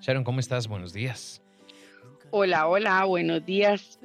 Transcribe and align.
Sharon, 0.00 0.24
¿cómo 0.24 0.40
estás? 0.40 0.66
Buenos 0.66 0.92
días. 0.92 1.42
Hola, 2.30 2.68
hola, 2.68 3.04
buenos 3.04 3.44
días. 3.44 3.98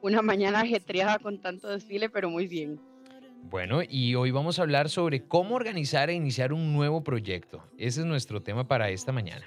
una 0.00 0.22
mañana 0.22 0.60
ajetreada 0.60 1.18
con 1.18 1.40
tanto 1.40 1.68
desfile, 1.68 2.08
pero 2.08 2.30
muy 2.30 2.46
bien. 2.46 2.80
Bueno, 3.42 3.80
y 3.88 4.14
hoy 4.14 4.30
vamos 4.30 4.58
a 4.58 4.62
hablar 4.62 4.88
sobre 4.88 5.24
cómo 5.24 5.54
organizar 5.54 6.10
e 6.10 6.14
iniciar 6.14 6.52
un 6.52 6.72
nuevo 6.72 7.02
proyecto. 7.02 7.64
Ese 7.78 8.00
es 8.00 8.06
nuestro 8.06 8.42
tema 8.42 8.68
para 8.68 8.90
esta 8.90 9.12
mañana. 9.12 9.46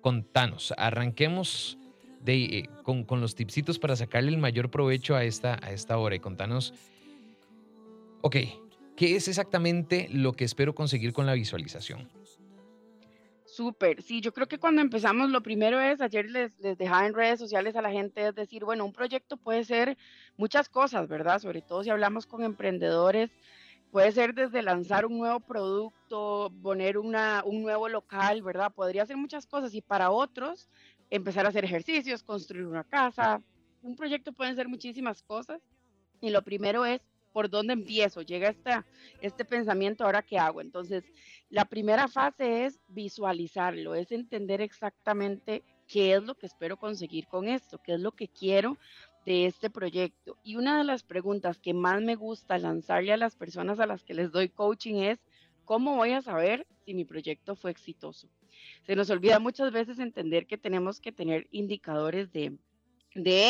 Contanos, 0.00 0.74
arranquemos 0.76 1.78
eh, 2.26 2.68
con, 2.82 3.20
los 3.20 3.34
tipsitos 3.34 3.78
para 3.78 3.96
sacarle 3.96 4.30
el 4.30 4.38
mayor 4.38 4.70
provecho 4.70 5.14
a 5.14 5.24
esta, 5.24 5.58
a 5.62 5.72
esta 5.72 5.98
hora 5.98 6.14
y 6.14 6.20
contanos, 6.20 6.74
ok, 8.22 8.36
¿qué 8.96 9.16
es 9.16 9.28
exactamente 9.28 10.08
lo 10.10 10.32
que 10.32 10.44
espero 10.44 10.74
conseguir 10.74 11.12
con 11.12 11.26
la 11.26 11.34
visualización? 11.34 12.08
Súper, 13.54 14.02
sí, 14.02 14.20
yo 14.20 14.32
creo 14.32 14.48
que 14.48 14.58
cuando 14.58 14.82
empezamos 14.82 15.30
lo 15.30 15.40
primero 15.40 15.78
es, 15.78 16.00
ayer 16.00 16.28
les, 16.28 16.58
les 16.58 16.76
dejaba 16.76 17.06
en 17.06 17.14
redes 17.14 17.38
sociales 17.38 17.76
a 17.76 17.82
la 17.82 17.92
gente, 17.92 18.26
es 18.26 18.34
decir, 18.34 18.64
bueno, 18.64 18.84
un 18.84 18.92
proyecto 18.92 19.36
puede 19.36 19.62
ser 19.62 19.96
muchas 20.36 20.68
cosas, 20.68 21.06
¿verdad? 21.06 21.38
Sobre 21.38 21.62
todo 21.62 21.84
si 21.84 21.90
hablamos 21.90 22.26
con 22.26 22.42
emprendedores, 22.42 23.30
puede 23.92 24.10
ser 24.10 24.34
desde 24.34 24.60
lanzar 24.60 25.06
un 25.06 25.18
nuevo 25.18 25.38
producto, 25.38 26.52
poner 26.64 26.98
una, 26.98 27.44
un 27.46 27.62
nuevo 27.62 27.88
local, 27.88 28.42
¿verdad? 28.42 28.72
Podría 28.74 29.06
ser 29.06 29.16
muchas 29.16 29.46
cosas 29.46 29.72
y 29.72 29.80
para 29.80 30.10
otros 30.10 30.68
empezar 31.08 31.46
a 31.46 31.50
hacer 31.50 31.64
ejercicios, 31.64 32.24
construir 32.24 32.66
una 32.66 32.82
casa, 32.82 33.40
un 33.82 33.94
proyecto 33.94 34.32
pueden 34.32 34.56
ser 34.56 34.66
muchísimas 34.66 35.22
cosas 35.22 35.62
y 36.20 36.30
lo 36.30 36.42
primero 36.42 36.84
es 36.84 37.02
por 37.34 37.50
dónde 37.50 37.72
empiezo, 37.72 38.22
llega 38.22 38.54
este 39.20 39.44
pensamiento, 39.44 40.04
ahora 40.04 40.22
qué 40.22 40.38
hago. 40.38 40.60
Entonces, 40.60 41.04
la 41.50 41.64
primera 41.64 42.06
fase 42.06 42.64
es 42.64 42.80
visualizarlo, 42.86 43.96
es 43.96 44.12
entender 44.12 44.60
exactamente 44.60 45.64
qué 45.88 46.14
es 46.14 46.22
lo 46.22 46.36
que 46.36 46.46
espero 46.46 46.76
conseguir 46.76 47.26
con 47.26 47.48
esto, 47.48 47.80
qué 47.82 47.94
es 47.94 48.00
lo 48.00 48.12
que 48.12 48.28
quiero 48.28 48.78
de 49.26 49.46
este 49.46 49.68
proyecto. 49.68 50.38
Y 50.44 50.54
una 50.54 50.78
de 50.78 50.84
las 50.84 51.02
preguntas 51.02 51.58
que 51.58 51.74
más 51.74 52.00
me 52.00 52.14
gusta 52.14 52.56
lanzarle 52.56 53.12
a 53.12 53.16
las 53.16 53.34
personas 53.34 53.80
a 53.80 53.86
las 53.86 54.04
que 54.04 54.14
les 54.14 54.30
doy 54.30 54.48
coaching 54.48 55.02
es, 55.02 55.18
¿cómo 55.64 55.96
voy 55.96 56.12
a 56.12 56.22
saber 56.22 56.68
si 56.84 56.94
mi 56.94 57.04
proyecto 57.04 57.56
fue 57.56 57.72
exitoso? 57.72 58.28
Se 58.86 58.94
nos 58.94 59.10
olvida 59.10 59.40
muchas 59.40 59.72
veces 59.72 59.98
entender 59.98 60.46
que 60.46 60.56
tenemos 60.56 61.00
que 61.00 61.10
tener 61.10 61.48
indicadores 61.50 62.30
de 62.32 62.56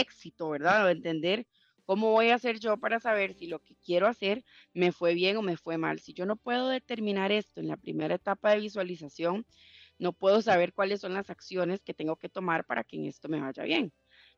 éxito, 0.01 0.49
¿verdad? 0.49 0.87
O 0.87 0.89
entender 0.89 1.47
¿Cómo 1.85 2.13
voy 2.13 2.31
a 2.31 2.37
hacer 2.37 2.61
yo 2.61 2.79
para 2.79 2.99
saber 2.99 3.35
si 3.35 3.47
lo 3.47 3.59
que 3.59 3.77
quiero 3.77 4.07
hacer 4.07 4.45
me 4.73 4.91
fue 4.91 5.15
bien 5.15 5.37
o 5.37 5.43
me 5.43 5.57
fue 5.57 5.77
mal? 5.77 6.01
Si 6.01 6.15
yo 6.15 6.25
no 6.25 6.37
puedo 6.37 6.69
determinar 6.69 7.31
esto 7.31 7.61
en 7.61 7.69
la 7.69 7.77
primera 7.77 8.15
etapa 8.15 8.51
de 8.53 8.61
visualización, 8.61 9.47
no 9.99 10.13
puedo 10.13 10.41
saber 10.41 10.73
cuáles 10.73 11.01
son 11.01 11.13
las 11.15 11.31
acciones 11.31 11.83
que 11.83 11.95
tengo 11.95 12.17
que 12.17 12.29
tomar 12.29 12.65
para 12.65 12.85
que 12.85 12.97
en 12.97 13.05
esto 13.05 13.29
me 13.29 13.41
vaya 13.41 13.63
bien. 13.65 13.93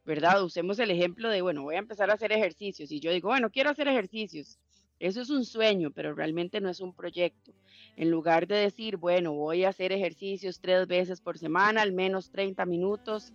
¿Verdad? 0.04 0.42
Usemos 0.42 0.78
el 0.78 0.90
ejemplo 0.90 1.28
de, 1.28 1.42
bueno, 1.42 1.62
voy 1.62 1.76
a 1.76 1.80
empezar 1.80 2.10
a 2.10 2.14
hacer 2.14 2.32
ejercicios 2.32 2.90
y 2.92 3.00
yo 3.00 3.12
digo, 3.12 3.28
bueno, 3.28 3.50
quiero 3.50 3.70
hacer 3.70 3.88
ejercicios. 3.88 4.58
Eso 4.98 5.20
es 5.20 5.30
un 5.30 5.44
sueño, 5.44 5.90
pero 5.90 6.14
realmente 6.14 6.60
no 6.60 6.70
es 6.70 6.80
un 6.80 6.94
proyecto. 6.94 7.52
En 7.96 8.10
lugar 8.10 8.46
de 8.46 8.56
decir, 8.56 8.96
bueno, 8.96 9.32
voy 9.34 9.64
a 9.64 9.68
hacer 9.68 9.92
ejercicios 9.92 10.60
tres 10.60 10.86
veces 10.86 11.20
por 11.20 11.38
semana, 11.38 11.82
al 11.82 11.92
menos 11.92 12.30
30 12.30 12.64
minutos, 12.66 13.32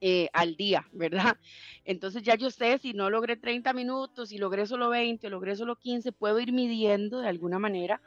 eh, 0.00 0.28
al 0.32 0.56
día, 0.56 0.86
¿verdad? 0.92 1.36
Entonces 1.84 2.22
ya 2.22 2.34
yo 2.36 2.50
sé 2.50 2.78
si 2.78 2.94
no 2.94 3.10
logré 3.10 3.36
30 3.36 3.72
minutos, 3.72 4.30
si 4.30 4.38
logré 4.38 4.66
solo 4.66 4.88
20 4.88 5.26
o 5.26 5.30
logré 5.30 5.56
solo 5.56 5.76
15, 5.76 6.12
puedo 6.12 6.40
ir 6.40 6.52
midiendo 6.52 7.20
de 7.20 7.28
alguna 7.28 7.58
manera 7.58 8.00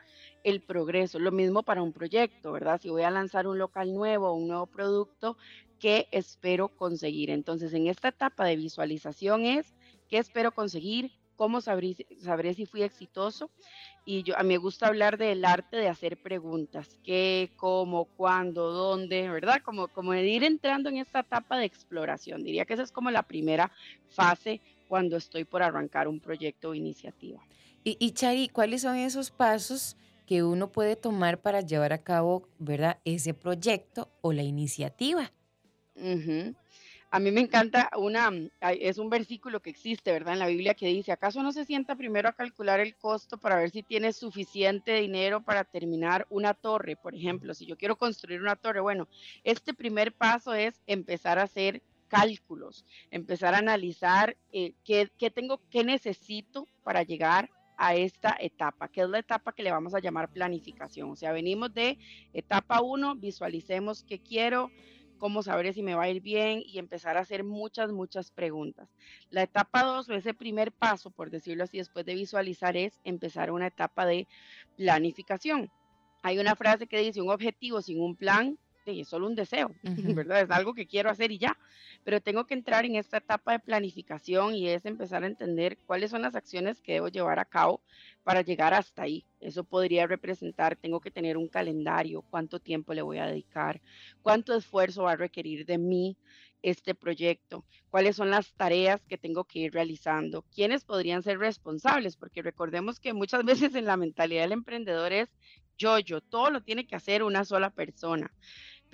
el 0.44 0.62
progreso. 0.62 1.20
Lo 1.20 1.32
mismo 1.32 1.64
para 1.64 1.82
un 1.84 1.94
proyecto, 1.94 2.52
¿verdad? 2.52 2.80
Si 2.82 2.90
voy 2.90 3.04
a 3.04 3.12
lanzar 3.12 3.48
un 3.48 3.58
local 3.60 3.94
nuevo, 3.94 4.34
un 4.34 4.48
nuevo 4.48 4.68
producto, 4.68 5.38
¿qué 5.80 6.08
espero 6.12 6.70
conseguir? 6.70 7.30
Entonces 7.30 7.74
en 7.74 7.88
esta 7.88 8.10
etapa 8.10 8.46
de 8.46 8.56
visualización 8.56 9.46
es, 9.46 9.74
¿qué 10.08 10.18
espero 10.18 10.52
conseguir? 10.52 11.12
¿Cómo 11.36 11.62
sabré, 11.62 11.96
sabré 12.20 12.54
si 12.54 12.66
fui 12.66 12.84
exitoso? 12.84 13.50
y 14.06 14.24
yo, 14.24 14.38
a 14.38 14.44
mí 14.44 14.50
me 14.50 14.58
gusta 14.58 14.88
hablar 14.88 15.18
del 15.18 15.46
arte 15.46 15.78
de 15.78 15.88
hacer 15.88 16.18
preguntas, 16.22 16.98
qué, 17.04 17.52
cómo, 17.56 18.06
cuándo, 18.06 18.72
dónde, 18.72 19.30
¿verdad? 19.30 19.62
Como, 19.64 19.88
como 19.88 20.12
de 20.12 20.28
ir 20.28 20.44
entrando 20.44 20.90
en 20.90 20.98
esta 20.98 21.22
etapa 21.22 21.58
de 21.58 21.66
exploración. 21.66 22.44
Diría 22.44 22.66
que 22.66 22.74
esa 22.74 22.84
es 22.84 22.92
como 22.92 23.12
la 23.12 23.24
primera 23.24 23.72
fase 24.10 24.60
cuando 24.90 25.16
estoy 25.16 25.46
por 25.46 25.64
arrancar 25.64 26.08
un 26.08 26.20
proyecto 26.20 26.70
o 26.70 26.74
iniciativa. 26.74 27.42
Y, 27.84 27.96
y 28.00 28.12
Chari, 28.12 28.50
¿cuáles 28.50 28.82
son 28.82 28.98
esos 28.98 29.32
pasos 29.32 29.96
que 30.28 30.44
uno 30.44 30.72
puede 30.72 30.96
tomar 30.96 31.42
para 31.42 31.62
llevar 31.62 31.94
a 31.94 32.04
cabo, 32.04 32.48
¿verdad? 32.60 33.00
Ese 33.06 33.34
proyecto 33.34 34.10
o 34.22 34.34
la 34.34 34.44
iniciativa. 34.44 35.32
A 37.14 37.20
mí 37.20 37.30
me 37.30 37.42
encanta 37.42 37.92
una, 37.96 38.32
es 38.60 38.98
un 38.98 39.12
versículo 39.12 39.62
que 39.62 39.70
existe, 39.70 40.12
¿verdad? 40.12 40.34
En 40.34 40.40
la 40.40 40.48
Biblia 40.48 40.74
que 40.74 40.88
dice, 40.88 41.12
¿acaso 41.12 41.44
no 41.44 41.52
se 41.52 41.64
sienta 41.64 41.96
primero 41.96 42.28
a 42.28 42.34
calcular 42.34 42.80
el 42.80 42.96
costo 42.96 43.38
para 43.38 43.56
ver 43.56 43.70
si 43.70 43.84
tiene 43.84 44.14
suficiente 44.14 44.96
dinero 44.96 45.44
para 45.44 45.64
terminar 45.64 46.26
una 46.32 46.56
torre? 46.56 46.96
Por 46.96 47.14
ejemplo, 47.14 47.54
si 47.54 47.68
yo 47.68 47.78
quiero 47.78 47.98
construir 47.98 48.42
una 48.42 48.56
torre, 48.56 48.80
bueno, 48.80 49.08
este 49.44 49.76
primer 49.76 50.12
paso 50.12 50.56
es 50.56 50.82
empezar 50.88 51.38
a 51.38 51.44
hacer 51.44 51.84
cálculos, 52.08 52.84
empezar 53.12 53.54
a 53.54 53.60
analizar 53.60 54.36
eh, 54.52 54.74
qué, 54.84 55.12
qué 55.20 55.30
tengo, 55.30 55.62
qué 55.70 55.84
necesito 55.84 56.66
para 56.84 57.04
llegar 57.04 57.52
a 57.78 57.94
esta 57.94 58.36
etapa, 58.40 58.88
que 58.88 59.02
es 59.02 59.10
la 59.10 59.20
etapa 59.20 59.54
que 59.54 59.62
le 59.62 59.70
vamos 59.70 59.94
a 59.94 60.00
llamar 60.00 60.30
planificación. 60.30 61.12
O 61.12 61.16
sea, 61.16 61.32
venimos 61.32 61.72
de 61.76 62.00
etapa 62.34 62.82
1, 62.82 63.18
visualicemos 63.18 64.04
qué 64.04 64.18
quiero, 64.18 64.72
cómo 65.24 65.42
saber 65.42 65.74
si 65.74 65.82
me 65.84 65.96
va 65.96 66.04
a 66.04 66.10
ir 66.10 66.22
bien 66.22 66.62
y 66.66 66.80
empezar 66.80 67.16
a 67.16 67.22
hacer 67.22 67.46
muchas, 67.46 67.94
muchas 67.94 68.30
preguntas. 68.30 68.90
La 69.30 69.44
etapa 69.44 69.82
2 69.84 70.10
o 70.10 70.14
ese 70.16 70.34
primer 70.34 70.74
paso, 70.74 71.12
por 71.12 71.30
decirlo 71.30 71.64
así, 71.64 71.78
después 71.78 72.06
de 72.06 72.14
visualizar 72.14 72.76
es 72.76 73.00
empezar 73.06 73.50
una 73.50 73.68
etapa 73.68 74.06
de 74.06 74.28
planificación. 74.76 75.72
Hay 76.24 76.40
una 76.40 76.58
frase 76.58 76.88
que 76.88 77.00
dice, 77.00 77.22
un 77.22 77.30
objetivo 77.30 77.82
sin 77.82 78.02
un 78.02 78.18
plan 78.18 78.60
es 78.86 79.08
solo 79.08 79.28
un 79.28 79.36
deseo, 79.36 79.72
¿verdad? 79.82 80.42
Es 80.42 80.52
algo 80.52 80.74
que 80.74 80.88
quiero 80.88 81.10
hacer 81.10 81.32
y 81.32 81.38
ya, 81.38 81.58
pero 82.04 82.22
tengo 82.22 82.46
que 82.46 82.54
entrar 82.54 82.86
en 82.86 82.96
esta 82.96 83.18
etapa 83.18 83.54
de 83.54 83.60
planificación 83.60 84.56
y 84.56 84.70
es 84.70 84.86
empezar 84.86 85.24
a 85.24 85.28
entender 85.28 85.78
cuáles 85.86 86.12
son 86.12 86.22
las 86.22 86.36
acciones 86.36 86.82
que 86.82 86.94
debo 86.94 87.08
llevar 87.08 87.40
a 87.40 87.46
cabo 87.46 87.82
para 88.24 88.42
llegar 88.42 88.74
hasta 88.74 89.04
ahí. 89.04 89.26
Eso 89.40 89.64
podría 89.64 90.08
representar, 90.08 90.76
tengo 90.76 91.00
que 91.00 91.12
tener 91.12 91.38
un 91.38 91.48
calendario, 91.48 92.22
cuánto 92.30 92.60
tiempo 92.60 92.94
le 92.94 93.02
voy 93.02 93.18
a 93.18 93.28
dedicar, 93.28 93.82
cuánto 94.22 94.56
esfuerzo 94.56 95.04
va 95.04 95.14
a 95.14 95.18
requerir 95.18 95.66
de 95.66 95.78
mí 95.78 96.18
este 96.62 96.96
proyecto, 96.96 97.66
cuáles 97.90 98.16
son 98.16 98.30
las 98.30 98.54
tareas 98.54 99.02
que 99.06 99.18
tengo 99.18 99.44
que 99.44 99.60
ir 99.60 99.74
realizando, 99.74 100.44
quiénes 100.44 100.86
podrían 100.86 101.22
ser 101.22 101.38
responsables, 101.38 102.16
porque 102.16 102.42
recordemos 102.42 103.00
que 103.00 103.14
muchas 103.14 103.44
veces 103.46 103.76
en 103.76 103.86
la 103.86 103.98
mentalidad 103.98 104.44
del 104.44 104.54
emprendedor 104.54 105.12
es 105.12 105.30
yo, 105.78 106.00
yo, 106.00 106.22
todo 106.22 106.52
lo 106.52 106.62
tiene 106.62 106.86
que 106.86 106.96
hacer 106.96 107.24
una 107.24 107.44
sola 107.46 107.70
persona 107.72 108.32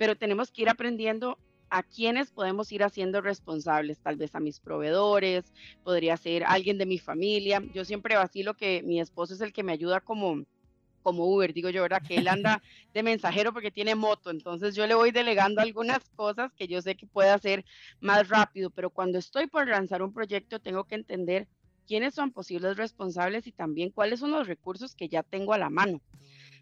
pero 0.00 0.16
tenemos 0.16 0.50
que 0.50 0.62
ir 0.62 0.70
aprendiendo 0.70 1.36
a 1.68 1.82
quiénes 1.82 2.30
podemos 2.30 2.72
ir 2.72 2.82
haciendo 2.82 3.20
responsables, 3.20 4.00
tal 4.00 4.16
vez 4.16 4.34
a 4.34 4.40
mis 4.40 4.58
proveedores, 4.58 5.52
podría 5.84 6.16
ser 6.16 6.42
alguien 6.44 6.78
de 6.78 6.86
mi 6.86 6.98
familia. 6.98 7.62
Yo 7.74 7.84
siempre 7.84 8.16
vacilo 8.16 8.54
que 8.54 8.82
mi 8.82 8.98
esposo 8.98 9.34
es 9.34 9.42
el 9.42 9.52
que 9.52 9.62
me 9.62 9.72
ayuda 9.72 10.00
como 10.00 10.42
como 11.02 11.26
Uber, 11.26 11.52
digo 11.52 11.68
yo, 11.68 11.82
¿verdad? 11.82 12.02
Que 12.06 12.16
él 12.16 12.28
anda 12.28 12.62
de 12.94 13.02
mensajero 13.02 13.52
porque 13.52 13.70
tiene 13.70 13.94
moto, 13.94 14.30
entonces 14.30 14.74
yo 14.74 14.86
le 14.86 14.94
voy 14.94 15.10
delegando 15.10 15.60
algunas 15.60 16.08
cosas 16.16 16.50
que 16.54 16.66
yo 16.66 16.80
sé 16.80 16.94
que 16.94 17.06
puede 17.06 17.28
hacer 17.28 17.66
más 18.00 18.26
rápido, 18.30 18.70
pero 18.70 18.88
cuando 18.88 19.18
estoy 19.18 19.48
por 19.48 19.68
lanzar 19.68 20.02
un 20.02 20.14
proyecto 20.14 20.60
tengo 20.60 20.84
que 20.84 20.94
entender 20.94 21.46
quiénes 21.86 22.14
son 22.14 22.32
posibles 22.32 22.78
responsables 22.78 23.46
y 23.46 23.52
también 23.52 23.90
cuáles 23.90 24.20
son 24.20 24.30
los 24.30 24.46
recursos 24.46 24.94
que 24.94 25.10
ya 25.10 25.22
tengo 25.22 25.52
a 25.52 25.58
la 25.58 25.68
mano. 25.68 26.00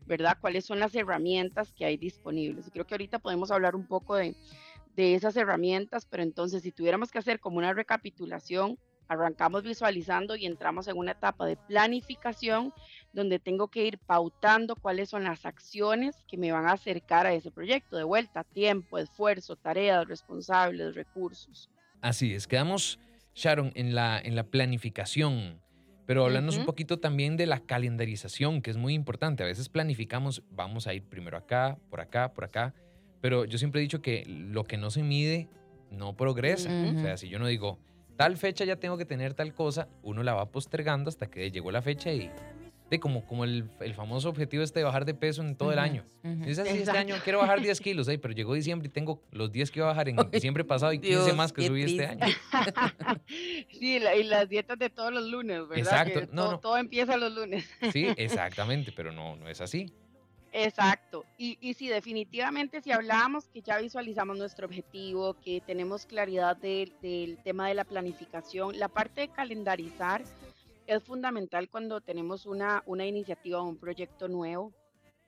¿Verdad? 0.09 0.39
¿Cuáles 0.41 0.65
son 0.65 0.81
las 0.81 0.95
herramientas 0.95 1.73
que 1.73 1.85
hay 1.85 1.97
disponibles? 1.97 2.67
Y 2.67 2.71
creo 2.71 2.87
que 2.87 2.95
ahorita 2.95 3.21
podemos 3.21 3.53
hablar 3.53 3.77
un 3.77 3.87
poco 3.87 4.17
de, 4.17 4.35
de 4.97 5.15
esas 5.15 5.37
herramientas, 5.37 6.07
pero 6.07 6.25
entonces 6.25 6.63
si 6.63 6.73
tuviéramos 6.73 7.13
que 7.13 7.19
hacer 7.19 7.39
como 7.39 7.59
una 7.59 7.73
recapitulación, 7.73 8.79
arrancamos 9.07 9.63
visualizando 9.63 10.37
y 10.37 10.47
entramos 10.47 10.89
en 10.89 10.97
una 10.97 11.13
etapa 11.13 11.47
de 11.47 11.57
planificación 11.57 12.73
donde 13.13 13.39
tengo 13.39 13.69
que 13.69 13.87
ir 13.87 13.99
pautando 13.99 14.77
cuáles 14.77 15.09
son 15.09 15.25
las 15.25 15.47
acciones 15.47 16.17
que 16.29 16.37
me 16.37 16.53
van 16.53 16.67
a 16.67 16.73
acercar 16.73 17.27
a 17.27 17.33
ese 17.33 17.51
proyecto. 17.51 17.97
De 17.97 18.05
vuelta, 18.05 18.45
tiempo, 18.45 18.99
esfuerzo, 18.99 19.57
tareas, 19.57 20.07
responsables, 20.07 20.95
recursos. 20.95 21.71
Así 22.01 22.35
es, 22.35 22.47
quedamos, 22.47 22.99
Sharon, 23.35 23.73
en 23.75 23.95
la, 23.95 24.21
en 24.21 24.37
la 24.37 24.45
planificación 24.45 25.61
pero 26.09 26.25
hablando 26.25 26.57
un 26.57 26.65
poquito 26.65 26.99
también 26.99 27.37
de 27.37 27.45
la 27.45 27.61
calendarización, 27.61 28.63
que 28.63 28.71
es 28.71 28.79
muy 28.79 28.95
importante. 28.95 29.43
A 29.43 29.47
veces 29.47 29.69
planificamos, 29.69 30.43
vamos 30.51 30.87
a 30.87 30.95
ir 30.95 31.03
primero 31.03 31.37
acá, 31.37 31.77
por 31.91 32.01
acá, 32.01 32.33
por 32.33 32.45
acá. 32.45 32.73
Pero 33.21 33.45
yo 33.45 33.59
siempre 33.59 33.83
he 33.83 33.83
dicho 33.83 34.01
que 34.01 34.25
lo 34.27 34.65
que 34.65 34.79
no 34.79 34.91
se 34.91 35.03
mide 35.03 35.51
no 35.91 36.17
progresa. 36.17 36.71
O 36.97 36.99
sea, 37.03 37.19
si 37.19 37.29
yo 37.29 37.39
no 37.39 37.47
digo, 37.47 37.79
tal 38.17 38.39
fecha 38.39 38.65
ya 38.65 38.77
tengo 38.77 38.97
que 38.97 39.05
tener 39.05 39.35
tal 39.35 39.53
cosa, 39.53 39.87
uno 40.03 40.23
la 40.23 40.33
va 40.33 40.51
postergando 40.51 41.11
hasta 41.11 41.27
que 41.27 41.51
llegó 41.51 41.71
la 41.73 41.83
fecha 41.83 42.11
y 42.11 42.31
de 42.91 42.99
como, 43.01 43.27
como 43.27 43.45
el, 43.45 43.69
el 43.81 43.95
famoso 43.95 44.29
objetivo 44.29 44.63
este 44.63 44.81
de 44.81 44.85
bajar 44.85 45.05
de 45.05 45.15
peso 45.15 45.43
en 45.43 45.57
todo 45.57 45.73
el 45.73 45.79
año. 45.79 46.05
Es 46.47 46.59
así, 46.59 46.79
este 46.79 46.97
año 46.97 47.17
quiero 47.23 47.39
bajar 47.39 47.61
10 47.61 47.81
kilos, 47.81 48.09
ey, 48.09 48.19
pero 48.19 48.33
llegó 48.35 48.55
diciembre 48.55 48.89
y 48.89 48.91
tengo 48.91 49.23
los 49.31 49.51
10 49.53 49.71
que 49.71 49.79
iba 49.81 49.87
a 49.87 49.91
bajar 49.93 50.09
en 50.09 50.17
diciembre 50.33 50.65
pasado 50.65 50.93
y 50.93 50.99
15 50.99 51.25
Dios, 51.25 51.37
más 51.37 51.53
que 51.53 51.67
subí 51.67 51.83
este 51.83 52.07
año. 52.07 52.27
Sí, 53.73 53.99
la- 53.99 54.17
y 54.17 54.25
las 54.25 54.49
dietas 54.49 54.79
de 54.79 54.91
todos 54.91 55.13
los 55.13 55.25
lunes, 55.29 55.61
¿verdad? 55.69 55.79
Exacto, 56.09 56.21
no, 56.33 56.43
todo, 56.43 56.53
no. 56.53 56.61
todo 56.61 56.77
empieza 56.79 57.17
los 57.17 57.33
lunes. 57.33 57.69
Sí, 57.93 58.07
exactamente, 58.17 58.93
pero 58.95 59.13
no, 59.13 59.37
no 59.37 59.49
es 59.49 59.61
así. 59.61 59.93
Exacto. 60.53 61.25
Y, 61.37 61.59
y 61.61 61.75
sí, 61.75 61.89
definitivamente 61.89 62.81
si 62.81 62.91
hablamos 62.91 63.49
que 63.49 63.61
ya 63.61 63.79
visualizamos 63.79 64.39
nuestro 64.39 64.67
objetivo, 64.67 65.35
que 65.45 65.61
tenemos 65.61 66.07
claridad 66.07 66.57
del, 66.57 66.93
del 67.03 67.39
tema 67.45 67.69
de 67.69 67.75
la 67.75 67.85
planificación, 67.85 68.79
la 68.79 68.89
parte 68.89 69.21
de 69.23 69.29
calendarizar 69.29 70.23
es 70.89 71.05
fundamental 71.05 71.69
cuando 71.69 72.01
tenemos 72.01 72.47
una, 72.47 72.83
una 72.87 73.07
iniciativa 73.07 73.61
o 73.61 73.69
un 73.69 73.77
proyecto 73.77 74.27
nuevo. 74.27 74.73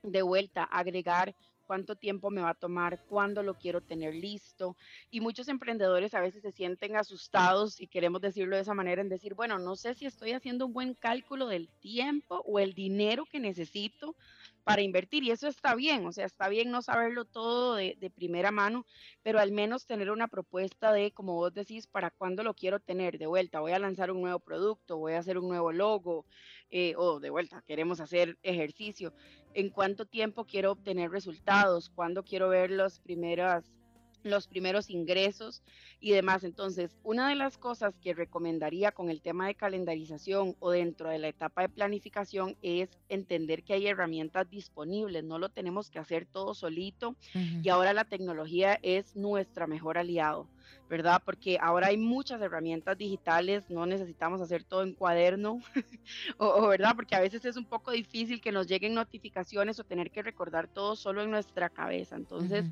De 0.01 0.23
vuelta, 0.23 0.63
agregar 0.63 1.35
cuánto 1.67 1.95
tiempo 1.95 2.31
me 2.31 2.41
va 2.41 2.49
a 2.49 2.55
tomar, 2.55 2.99
cuándo 3.07 3.43
lo 3.43 3.53
quiero 3.53 3.79
tener 3.79 4.15
listo. 4.15 4.75
Y 5.11 5.21
muchos 5.21 5.47
emprendedores 5.47 6.15
a 6.15 6.19
veces 6.19 6.41
se 6.41 6.51
sienten 6.51 6.95
asustados 6.97 7.79
y 7.79 7.85
queremos 7.85 8.21
decirlo 8.21 8.55
de 8.55 8.63
esa 8.63 8.73
manera, 8.73 9.03
en 9.03 9.09
decir, 9.09 9.35
bueno, 9.35 9.59
no 9.59 9.75
sé 9.75 9.93
si 9.93 10.07
estoy 10.07 10.31
haciendo 10.31 10.65
un 10.65 10.73
buen 10.73 10.95
cálculo 10.95 11.45
del 11.47 11.69
tiempo 11.79 12.41
o 12.45 12.57
el 12.57 12.73
dinero 12.73 13.25
que 13.25 13.39
necesito 13.39 14.15
para 14.63 14.81
invertir. 14.81 15.23
Y 15.23 15.31
eso 15.31 15.47
está 15.47 15.75
bien, 15.75 16.05
o 16.05 16.11
sea, 16.11 16.25
está 16.25 16.49
bien 16.49 16.71
no 16.71 16.81
saberlo 16.81 17.25
todo 17.25 17.75
de, 17.75 17.95
de 17.99 18.09
primera 18.09 18.51
mano, 18.51 18.85
pero 19.23 19.39
al 19.39 19.51
menos 19.51 19.85
tener 19.85 20.11
una 20.11 20.27
propuesta 20.27 20.91
de, 20.93 21.11
como 21.11 21.33
vos 21.33 21.53
decís, 21.53 21.87
para 21.87 22.11
cuándo 22.11 22.43
lo 22.43 22.53
quiero 22.53 22.79
tener 22.79 23.17
de 23.17 23.27
vuelta. 23.27 23.59
Voy 23.59 23.71
a 23.73 23.79
lanzar 23.79 24.11
un 24.11 24.21
nuevo 24.21 24.39
producto, 24.39 24.97
voy 24.97 25.13
a 25.13 25.19
hacer 25.19 25.37
un 25.37 25.47
nuevo 25.47 25.71
logo, 25.71 26.25
eh, 26.69 26.93
o 26.97 27.19
de 27.19 27.29
vuelta, 27.29 27.63
queremos 27.67 27.99
hacer 27.99 28.37
ejercicio. 28.43 29.13
¿En 29.53 29.69
cuánto 29.69 30.05
tiempo 30.05 30.45
quiero 30.45 30.71
obtener 30.71 31.11
resultados? 31.11 31.89
¿Cuándo 31.89 32.23
quiero 32.23 32.49
ver 32.49 32.71
los 32.71 32.99
primeras 32.99 33.80
los 34.23 34.47
primeros 34.47 34.89
ingresos 34.89 35.63
y 35.99 36.11
demás. 36.11 36.43
Entonces, 36.43 36.97
una 37.03 37.29
de 37.29 37.35
las 37.35 37.57
cosas 37.57 37.95
que 38.01 38.13
recomendaría 38.13 38.91
con 38.91 39.09
el 39.09 39.21
tema 39.21 39.47
de 39.47 39.55
calendarización 39.55 40.55
o 40.59 40.71
dentro 40.71 41.09
de 41.09 41.19
la 41.19 41.27
etapa 41.27 41.61
de 41.61 41.69
planificación 41.69 42.57
es 42.61 42.89
entender 43.09 43.63
que 43.63 43.73
hay 43.73 43.87
herramientas 43.87 44.49
disponibles, 44.49 45.23
no 45.23 45.39
lo 45.39 45.49
tenemos 45.49 45.89
que 45.89 45.99
hacer 45.99 46.25
todo 46.25 46.53
solito 46.53 47.15
y 47.33 47.69
ahora 47.69 47.93
la 47.93 48.05
tecnología 48.05 48.79
es 48.81 49.15
nuestra 49.15 49.67
mejor 49.67 49.97
aliado, 49.97 50.47
¿verdad? 50.89 51.21
Porque 51.23 51.57
ahora 51.61 51.87
hay 51.87 51.97
muchas 51.97 52.41
herramientas 52.41 52.97
digitales, 52.97 53.63
no 53.69 53.85
necesitamos 53.85 54.41
hacer 54.41 54.63
todo 54.63 54.83
en 54.83 54.93
cuaderno, 54.93 55.59
o, 56.37 56.45
o, 56.47 56.67
¿verdad? 56.67 56.93
Porque 56.95 57.15
a 57.15 57.21
veces 57.21 57.45
es 57.45 57.55
un 57.55 57.65
poco 57.65 57.91
difícil 57.91 58.41
que 58.41 58.51
nos 58.51 58.67
lleguen 58.67 58.93
notificaciones 58.93 59.79
o 59.79 59.83
tener 59.83 60.11
que 60.11 60.21
recordar 60.21 60.67
todo 60.67 60.95
solo 60.95 61.23
en 61.23 61.31
nuestra 61.31 61.69
cabeza. 61.69 62.15
Entonces, 62.15 62.65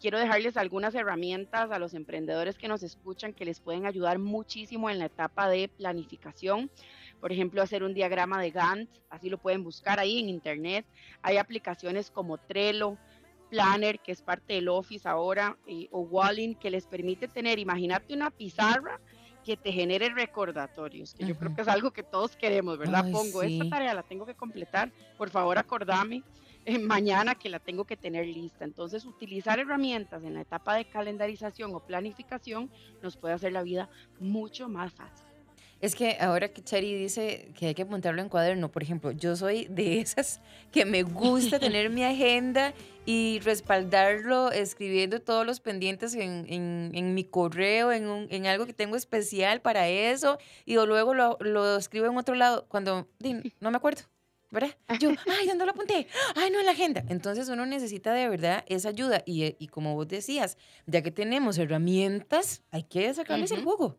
quiero 0.00 0.18
dejarles 0.18 0.56
algunas 0.56 0.94
herramientas 0.94 1.70
a 1.70 1.78
los 1.78 1.94
emprendedores 1.94 2.58
que 2.58 2.68
nos 2.68 2.82
escuchan 2.82 3.32
que 3.32 3.44
les 3.44 3.60
pueden 3.60 3.86
ayudar 3.86 4.18
muchísimo 4.18 4.90
en 4.90 4.98
la 4.98 5.06
etapa 5.06 5.48
de 5.48 5.68
planificación. 5.68 6.70
Por 7.20 7.32
ejemplo, 7.32 7.62
hacer 7.62 7.82
un 7.82 7.94
diagrama 7.94 8.40
de 8.40 8.50
Gantt, 8.50 8.90
así 9.08 9.30
lo 9.30 9.38
pueden 9.38 9.64
buscar 9.64 9.98
ahí 9.98 10.20
en 10.20 10.28
internet. 10.28 10.86
Hay 11.22 11.38
aplicaciones 11.38 12.10
como 12.10 12.38
Trello, 12.38 12.98
Planner, 13.54 14.00
que 14.00 14.10
es 14.12 14.20
parte 14.22 14.54
del 14.54 14.68
Office 14.68 15.08
ahora, 15.08 15.56
y- 15.64 15.86
o 15.92 16.00
Walling, 16.00 16.56
que 16.56 16.70
les 16.70 16.88
permite 16.88 17.28
tener, 17.28 17.60
imagínate 17.60 18.12
una 18.14 18.30
pizarra 18.32 19.00
que 19.44 19.56
te 19.56 19.72
genere 19.72 20.08
recordatorios, 20.12 21.14
que 21.14 21.24
yo 21.24 21.36
creo 21.36 21.52
que 21.52 21.60
es 21.62 21.68
algo 21.68 21.92
que 21.92 22.02
todos 22.02 22.36
queremos, 22.36 22.78
¿verdad? 22.78 23.02
Ay, 23.04 23.12
Pongo 23.12 23.42
esta 23.44 23.64
tarea, 23.64 23.94
la 23.94 24.02
tengo 24.02 24.26
que 24.26 24.34
completar, 24.34 24.92
por 25.16 25.30
favor 25.30 25.56
acordame 25.58 26.24
eh, 26.64 26.78
mañana 26.80 27.36
que 27.36 27.48
la 27.48 27.60
tengo 27.60 27.84
que 27.84 27.96
tener 27.96 28.26
lista. 28.26 28.64
Entonces, 28.64 29.04
utilizar 29.04 29.58
herramientas 29.60 30.24
en 30.24 30.34
la 30.34 30.40
etapa 30.42 30.74
de 30.76 30.86
calendarización 30.86 31.74
o 31.74 31.80
planificación 31.80 32.70
nos 33.00 33.16
puede 33.16 33.34
hacer 33.34 33.52
la 33.52 33.62
vida 33.62 33.88
mucho 34.18 34.68
más 34.68 34.92
fácil. 34.94 35.23
Es 35.84 35.94
que 35.94 36.16
ahora 36.18 36.48
que 36.48 36.62
Chari 36.62 36.94
dice 36.94 37.52
que 37.58 37.66
hay 37.66 37.74
que 37.74 37.82
apuntarlo 37.82 38.22
en 38.22 38.30
cuaderno, 38.30 38.70
por 38.72 38.82
ejemplo, 38.82 39.10
yo 39.12 39.36
soy 39.36 39.66
de 39.68 40.00
esas 40.00 40.40
que 40.72 40.84
me 40.86 41.02
gusta 41.02 41.58
tener 41.58 41.90
mi 41.90 42.02
agenda 42.04 42.72
y 43.04 43.40
respaldarlo 43.40 44.50
escribiendo 44.50 45.20
todos 45.20 45.44
los 45.44 45.60
pendientes 45.60 46.14
en, 46.14 46.46
en- 46.48 46.90
en 46.94 47.12
mi 47.12 47.24
correo, 47.24 47.92
en, 47.92 48.06
un- 48.08 48.28
en 48.30 48.46
algo 48.46 48.64
que 48.64 48.72
tengo 48.72 48.96
especial 48.96 49.60
para 49.60 49.88
eso, 49.88 50.38
y 50.64 50.74
luego 50.76 51.12
lo, 51.12 51.36
lo 51.40 51.76
escribo 51.76 52.06
en 52.06 52.16
otro 52.16 52.34
lado 52.34 52.64
cuando 52.68 53.06
no 53.60 53.70
me 53.70 53.76
acuerdo. 53.76 54.02
¿Verdad? 54.50 54.70
Yo, 55.00 55.10
ay, 55.10 55.48
¿dónde 55.48 55.64
lo 55.66 55.72
apunté? 55.72 56.06
Ay, 56.36 56.48
no, 56.52 56.60
en 56.60 56.66
la 56.66 56.70
agenda. 56.72 57.04
Entonces 57.08 57.48
uno 57.48 57.66
necesita 57.66 58.12
de 58.14 58.28
verdad 58.28 58.64
esa 58.68 58.90
ayuda. 58.90 59.20
Y, 59.26 59.56
y 59.58 59.66
como 59.66 59.94
vos 59.96 60.06
decías, 60.06 60.56
ya 60.86 61.02
que 61.02 61.10
tenemos 61.10 61.58
herramientas, 61.58 62.62
hay 62.70 62.84
que 62.84 63.12
sacarles 63.12 63.50
el 63.50 63.62
Ujú. 63.62 63.70
jugo. 63.70 63.98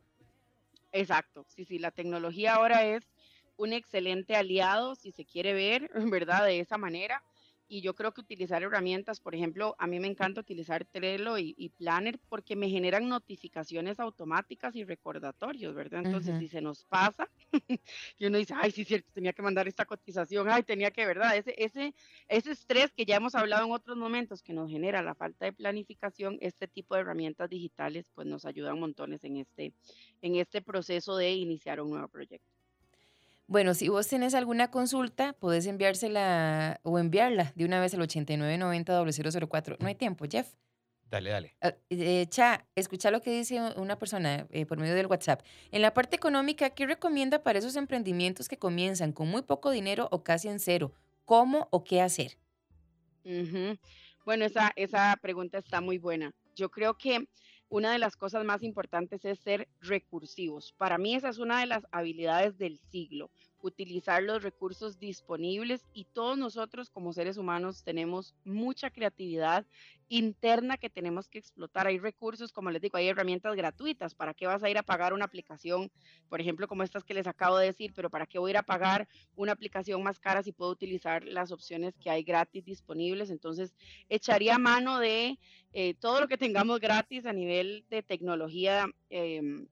Exacto, 0.97 1.43
sí, 1.49 1.65
sí, 1.65 1.77
la 1.77 1.91
tecnología 1.91 2.53
ahora 2.55 2.85
es 2.85 3.11
un 3.57 3.73
excelente 3.73 4.33
aliado, 4.37 4.95
si 4.95 5.11
se 5.11 5.25
quiere 5.25 5.53
ver, 5.53 5.89
¿verdad? 5.93 6.45
De 6.45 6.59
esa 6.61 6.77
manera. 6.77 7.21
Y 7.67 7.81
yo 7.81 7.95
creo 7.95 8.13
que 8.13 8.21
utilizar 8.21 8.61
herramientas, 8.61 9.19
por 9.19 9.33
ejemplo, 9.33 9.75
a 9.79 9.87
mí 9.87 9.99
me 9.99 10.07
encanta 10.07 10.41
utilizar 10.41 10.85
Trello 10.85 11.37
y, 11.37 11.55
y 11.57 11.69
Planner 11.69 12.19
porque 12.29 12.55
me 12.55 12.69
generan 12.69 13.09
notificaciones 13.09 13.99
automáticas 13.99 14.75
y 14.75 14.83
recordatorios, 14.83 15.73
¿verdad? 15.73 16.05
Entonces, 16.05 16.37
si 16.39 16.47
se 16.47 16.61
nos 16.61 16.83
pasa, 16.85 17.29
y 18.17 18.25
uno 18.25 18.37
dice, 18.37 18.53
ay, 18.55 18.71
sí, 18.71 18.85
cierto, 18.85 19.09
tenía 19.13 19.33
que 19.33 19.41
mandar 19.41 19.67
esta 19.67 19.85
cotización, 19.85 20.49
ay, 20.49 20.63
tenía 20.63 20.91
que, 20.91 21.05
¿verdad? 21.05 21.35
Ese, 21.35 21.55
ese, 21.57 21.93
ese 22.27 22.51
estrés 22.51 22.91
que 22.91 23.05
ya 23.05 23.15
hemos 23.15 23.35
hablado 23.35 23.65
en 23.65 23.71
otros 23.71 23.97
momentos 23.97 24.41
que 24.41 24.53
nos 24.53 24.69
genera 24.69 25.01
la 25.01 25.15
falta 25.15 25.45
de 25.45 25.53
planificación, 25.53 26.37
este 26.41 26.67
tipo 26.67 26.95
de 26.95 27.01
herramientas 27.01 27.49
digitales, 27.49 28.05
pues 28.13 28.27
nos 28.27 28.45
ayudan 28.45 28.79
montones 28.79 29.23
en 29.23 29.37
este, 29.37 29.73
en 30.21 30.35
este 30.35 30.61
proceso 30.61 31.17
de 31.17 31.33
iniciar 31.33 31.81
un 31.81 31.91
nuevo 31.91 32.07
proyecto. 32.07 32.54
Bueno, 33.47 33.75
si 33.75 33.89
vos 33.89 34.07
tenés 34.07 34.33
alguna 34.33 34.71
consulta, 34.71 35.33
podés 35.33 35.67
enviársela 35.67 36.79
o 36.83 36.97
enviarla 36.97 37.53
de 37.55 37.65
una 37.65 37.79
vez 37.79 37.93
al 37.93 38.01
8990-004. 38.01 39.77
No 39.79 39.87
hay 39.87 39.95
tiempo, 39.95 40.25
Jeff. 40.29 40.47
Dale, 41.11 41.29
dale. 41.29 41.55
Ah, 41.61 41.75
eh, 41.91 42.25
Cha, 42.27 42.65
escucha 42.75 43.11
lo 43.11 43.21
que 43.21 43.29
dice 43.29 43.61
una 43.77 43.99
persona 43.99 44.47
eh, 44.49 44.65
por 44.65 44.79
medio 44.79 44.95
del 44.95 45.05
WhatsApp. 45.05 45.43
En 45.71 45.83
la 45.83 45.93
parte 45.93 46.15
económica, 46.15 46.71
¿qué 46.71 46.87
recomienda 46.87 47.43
para 47.43 47.59
esos 47.59 47.75
emprendimientos 47.75 48.49
que 48.49 48.57
comienzan 48.57 49.13
con 49.13 49.27
muy 49.27 49.43
poco 49.43 49.69
dinero 49.69 50.07
o 50.11 50.23
casi 50.23 50.47
en 50.47 50.59
cero? 50.59 50.91
¿Cómo 51.23 51.67
o 51.71 51.83
qué 51.83 52.01
hacer? 52.01 52.37
Bueno, 54.25 54.45
esa, 54.45 54.71
esa 54.75 55.15
pregunta 55.21 55.59
está 55.59 55.81
muy 55.81 55.99
buena. 55.99 56.31
Yo 56.55 56.69
creo 56.69 56.97
que 56.97 57.27
una 57.75 57.91
de 57.91 57.99
las 57.99 58.15
cosas 58.15 58.45
más 58.45 58.63
importantes 58.63 59.25
es 59.25 59.37
ser 59.39 59.67
recursivos. 59.81 60.73
Para 60.77 60.97
mí 60.97 61.13
esa 61.13 61.27
es 61.27 61.39
una 61.39 61.59
de 61.59 61.65
las 61.65 61.85
habilidades 61.91 62.57
del 62.57 62.79
siglo, 62.89 63.31
utilizar 63.65 64.21
los 64.23 64.43
recursos 64.43 64.99
disponibles 64.99 65.85
y 65.93 66.05
todos 66.05 66.37
nosotros 66.37 66.89
como 66.89 67.13
seres 67.13 67.37
humanos 67.37 67.83
tenemos 67.83 68.35
mucha 68.43 68.89
creatividad 68.89 69.65
interna 70.07 70.77
que 70.77 70.89
tenemos 70.89 71.27
que 71.27 71.39
explotar. 71.39 71.87
Hay 71.87 71.97
recursos, 71.97 72.51
como 72.53 72.69
les 72.69 72.81
digo, 72.81 72.97
hay 72.97 73.07
herramientas 73.07 73.55
gratuitas. 73.55 74.13
¿Para 74.13 74.33
qué 74.33 74.45
vas 74.45 74.63
a 74.63 74.69
ir 74.69 74.77
a 74.77 74.83
pagar 74.83 75.13
una 75.13 75.25
aplicación, 75.25 75.91
por 76.29 76.39
ejemplo, 76.39 76.67
como 76.67 76.83
estas 76.83 77.03
que 77.03 77.13
les 77.13 77.27
acabo 77.27 77.57
de 77.57 77.67
decir? 77.67 77.91
Pero 77.95 78.09
¿para 78.09 78.27
qué 78.27 78.37
voy 78.37 78.49
a 78.49 78.53
ir 78.53 78.57
a 78.57 78.63
pagar 78.63 79.07
una 79.35 79.53
aplicación 79.53 80.03
más 80.03 80.19
cara 80.19 80.43
si 80.43 80.51
puedo 80.51 80.71
utilizar 80.71 81.23
las 81.23 81.51
opciones 81.51 81.97
que 81.97 82.09
hay 82.09 82.23
gratis 82.23 82.65
disponibles? 82.65 83.29
Entonces, 83.31 83.75
echaría 84.09 84.57
mano 84.59 84.99
de 84.99 85.39
eh, 85.73 85.95
todo 85.95 86.21
lo 86.21 86.27
que 86.27 86.37
tengamos 86.37 86.79
gratis 86.79 87.25
a 87.25 87.33
nivel 87.33 87.85
de 87.89 88.03
tecnología. 88.03 88.87
em, 89.09 89.67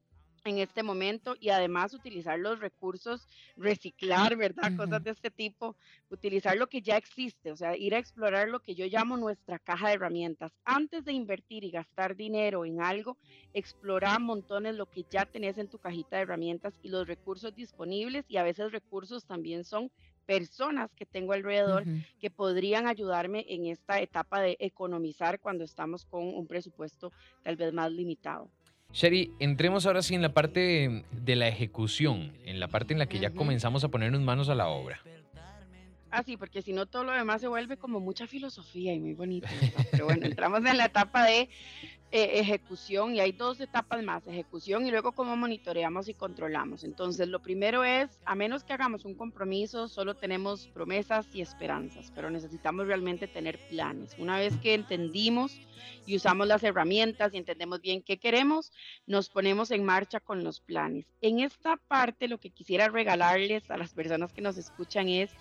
en 0.45 0.59
este 0.59 0.83
momento 0.83 1.35
y 1.39 1.49
además 1.49 1.93
utilizar 1.93 2.37
los 2.39 2.59
recursos, 2.59 3.27
reciclar, 3.55 4.35
¿verdad? 4.35 4.73
Cosas 4.75 5.03
de 5.03 5.11
este 5.11 5.31
tipo, 5.31 5.77
utilizar 6.09 6.57
lo 6.57 6.67
que 6.67 6.81
ya 6.81 6.97
existe, 6.97 7.51
o 7.51 7.55
sea, 7.55 7.77
ir 7.77 7.95
a 7.95 7.99
explorar 7.99 8.49
lo 8.49 8.59
que 8.59 8.75
yo 8.75 8.85
llamo 8.87 9.17
nuestra 9.17 9.59
caja 9.59 9.87
de 9.89 9.95
herramientas. 9.95 10.51
Antes 10.65 11.05
de 11.05 11.13
invertir 11.13 11.63
y 11.63 11.71
gastar 11.71 12.15
dinero 12.15 12.65
en 12.65 12.81
algo, 12.81 13.17
explora 13.53 14.19
montones 14.19 14.75
lo 14.75 14.87
que 14.87 15.05
ya 15.09 15.25
tenés 15.25 15.57
en 15.57 15.69
tu 15.69 15.79
cajita 15.79 16.17
de 16.17 16.23
herramientas 16.23 16.77
y 16.81 16.89
los 16.89 17.07
recursos 17.07 17.53
disponibles 17.55 18.25
y 18.27 18.37
a 18.37 18.43
veces 18.43 18.71
recursos 18.71 19.25
también 19.25 19.63
son 19.63 19.91
personas 20.25 20.93
que 20.95 21.05
tengo 21.05 21.33
alrededor 21.33 21.87
que 22.19 22.31
podrían 22.31 22.87
ayudarme 22.87 23.45
en 23.49 23.65
esta 23.67 23.99
etapa 24.01 24.41
de 24.41 24.55
economizar 24.59 25.39
cuando 25.39 25.63
estamos 25.63 26.05
con 26.05 26.23
un 26.23 26.47
presupuesto 26.47 27.13
tal 27.41 27.55
vez 27.57 27.73
más 27.73 27.91
limitado. 27.91 28.51
Sherry, 28.93 29.31
entremos 29.39 29.87
ahora 29.87 30.03
sí 30.03 30.13
en 30.13 30.21
la 30.21 30.33
parte 30.33 31.03
de 31.11 31.35
la 31.35 31.47
ejecución, 31.47 32.31
en 32.45 32.59
la 32.59 32.67
parte 32.67 32.93
en 32.93 32.99
la 32.99 33.07
que 33.07 33.19
ya 33.19 33.31
comenzamos 33.31 33.83
a 33.83 33.89
ponernos 33.89 34.21
manos 34.21 34.49
a 34.49 34.55
la 34.55 34.67
obra. 34.67 35.01
Ah, 36.11 36.21
sí, 36.23 36.37
porque 36.37 36.61
si 36.61 36.73
no 36.73 36.85
todo 36.85 37.03
lo 37.03 37.11
demás 37.11 37.41
se 37.41 37.47
vuelve 37.47 37.75
como 37.75 37.99
mucha 37.99 38.27
filosofía 38.27 38.93
y 38.93 38.99
muy 38.99 39.15
bonito. 39.15 39.47
Pero 39.89 40.05
bueno, 40.05 40.27
entramos 40.27 40.63
en 40.63 40.77
la 40.77 40.85
etapa 40.85 41.25
de 41.25 41.49
eh, 42.15 42.39
ejecución 42.39 43.15
y 43.15 43.21
hay 43.21 43.31
dos 43.31 43.59
etapas 43.59 44.03
más, 44.03 44.27
ejecución 44.27 44.85
y 44.85 44.91
luego 44.91 45.13
cómo 45.13 45.35
monitoreamos 45.35 46.07
y 46.09 46.13
controlamos. 46.13 46.83
Entonces, 46.83 47.27
lo 47.27 47.41
primero 47.41 47.83
es, 47.83 48.19
a 48.23 48.35
menos 48.35 48.63
que 48.63 48.71
hagamos 48.71 49.03
un 49.03 49.15
compromiso, 49.15 49.87
solo 49.87 50.13
tenemos 50.13 50.67
promesas 50.67 51.25
y 51.33 51.41
esperanzas, 51.41 52.11
pero 52.13 52.29
necesitamos 52.29 52.85
realmente 52.85 53.27
tener 53.27 53.57
planes. 53.67 54.15
Una 54.19 54.37
vez 54.37 54.55
que 54.57 54.75
entendimos 54.75 55.59
y 56.05 56.15
usamos 56.15 56.45
las 56.47 56.63
herramientas 56.63 57.33
y 57.33 57.37
entendemos 57.37 57.81
bien 57.81 58.03
qué 58.03 58.19
queremos, 58.19 58.71
nos 59.07 59.29
ponemos 59.29 59.71
en 59.71 59.83
marcha 59.83 60.19
con 60.19 60.43
los 60.43 60.59
planes. 60.59 61.07
En 61.19 61.39
esta 61.39 61.77
parte, 61.77 62.27
lo 62.27 62.37
que 62.37 62.51
quisiera 62.51 62.89
regalarles 62.89 63.71
a 63.71 63.77
las 63.77 63.91
personas 63.93 64.33
que 64.33 64.41
nos 64.41 64.57
escuchan 64.59 65.09
es 65.09 65.31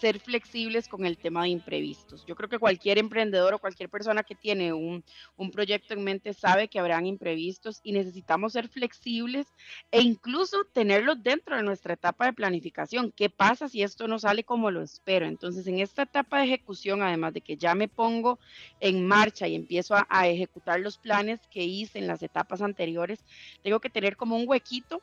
ser 0.00 0.20
flexibles 0.20 0.88
con 0.88 1.06
el 1.06 1.16
tema 1.16 1.42
de 1.42 1.48
imprevistos. 1.50 2.24
Yo 2.26 2.36
creo 2.36 2.48
que 2.48 2.58
cualquier 2.58 2.98
emprendedor 2.98 3.54
o 3.54 3.58
cualquier 3.58 3.88
persona 3.88 4.22
que 4.22 4.34
tiene 4.34 4.72
un, 4.72 5.02
un, 5.36 5.50
proyecto 5.50 5.94
en 5.94 6.04
mente 6.04 6.15
sabe 6.32 6.68
que 6.68 6.78
habrán 6.78 7.06
imprevistos 7.06 7.80
y 7.82 7.92
necesitamos 7.92 8.52
ser 8.52 8.68
flexibles 8.68 9.46
e 9.90 10.00
incluso 10.00 10.64
tenerlos 10.72 11.22
dentro 11.22 11.56
de 11.56 11.62
nuestra 11.62 11.94
etapa 11.94 12.26
de 12.26 12.32
planificación. 12.32 13.12
¿Qué 13.12 13.30
pasa 13.30 13.68
si 13.68 13.82
esto 13.82 14.08
no 14.08 14.18
sale 14.18 14.44
como 14.44 14.70
lo 14.70 14.82
espero? 14.82 15.26
Entonces, 15.26 15.66
en 15.66 15.78
esta 15.78 16.02
etapa 16.02 16.38
de 16.38 16.44
ejecución, 16.44 17.02
además 17.02 17.34
de 17.34 17.40
que 17.40 17.56
ya 17.56 17.74
me 17.74 17.88
pongo 17.88 18.38
en 18.80 19.06
marcha 19.06 19.48
y 19.48 19.54
empiezo 19.54 19.94
a, 19.94 20.06
a 20.08 20.28
ejecutar 20.28 20.80
los 20.80 20.98
planes 20.98 21.40
que 21.50 21.64
hice 21.64 21.98
en 21.98 22.06
las 22.06 22.22
etapas 22.22 22.62
anteriores, 22.62 23.24
tengo 23.62 23.80
que 23.80 23.90
tener 23.90 24.16
como 24.16 24.36
un 24.36 24.48
huequito 24.48 25.02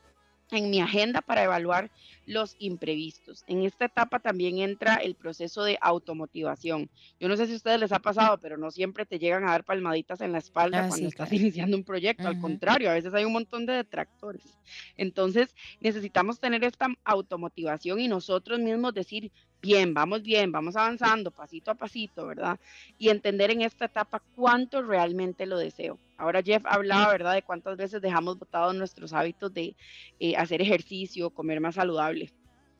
en 0.52 0.70
mi 0.70 0.82
agenda 0.82 1.22
para 1.22 1.44
evaluar 1.44 1.90
los 2.26 2.56
imprevistos. 2.60 3.44
En 3.48 3.64
esta 3.64 3.86
etapa 3.86 4.20
también 4.20 4.60
entra 4.60 4.96
el 4.96 5.16
proceso 5.16 5.64
de 5.64 5.78
automotivación. 5.82 6.90
Yo 7.20 7.28
no 7.28 7.36
sé 7.36 7.48
si 7.48 7.54
a 7.54 7.56
ustedes 7.58 7.80
les 7.80 7.92
ha 7.92 8.00
pasado, 8.00 8.38
pero 8.40 8.58
no 8.58 8.72
siempre 8.72 9.06
te 9.06 9.20
llegan 9.20 9.44
a 9.46 9.52
dar 9.52 9.64
palmaditas 9.64 10.22
en 10.22 10.32
la 10.32 10.38
espalda 10.38 10.80
Ah, 10.80 10.88
cuando 10.88 10.96
sí, 10.98 11.06
estás 11.06 11.30
claro. 11.30 11.42
iniciando 11.44 11.76
un 11.78 11.84
proyecto. 11.84 12.28
Al 12.28 12.40
contrario, 12.40 12.90
a 12.90 12.94
veces 12.94 13.14
hay 13.14 13.26
un 13.26 13.34
montón 13.34 13.66
de 13.66 13.74
detractores. 13.74 14.58
Entonces, 14.96 15.56
necesitamos 15.80 16.40
tener 16.40 16.64
esta 16.64 16.88
automotivación 17.04 18.00
y 18.00 18.08
nosotros 18.08 18.60
mismos 18.60 18.94
decir, 18.94 19.32
bien, 19.64 19.94
vamos 19.94 20.22
bien, 20.22 20.52
vamos 20.52 20.76
avanzando 20.76 21.32
pasito 21.32 21.72
a 21.72 21.76
pasito, 21.76 22.28
¿verdad? 22.28 22.60
Y 22.98 23.10
entender 23.10 23.50
en 23.50 23.62
esta 23.62 23.86
etapa 23.86 24.22
cuánto 24.36 24.82
realmente 24.84 25.46
lo 25.46 25.58
deseo. 25.58 25.98
Ahora 26.18 26.44
Jeff 26.44 26.64
hablaba, 26.66 27.12
¿verdad?, 27.12 27.34
de 27.34 27.44
cuántas 27.44 27.78
veces 27.78 28.02
dejamos 28.02 28.38
botados 28.38 28.76
nuestros 28.76 29.14
hábitos 29.14 29.54
de 29.54 29.76
eh, 30.20 30.36
hacer 30.36 30.62
ejercicio, 30.62 31.30
comer 31.30 31.62
más 31.62 31.76
saludable. 31.76 32.34